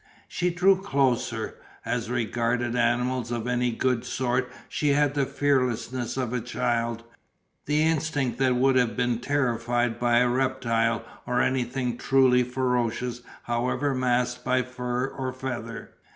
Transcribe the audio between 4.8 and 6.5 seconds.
had the fearlessness of a